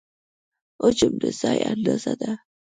[0.81, 2.31] حجم د ځای اندازه ده.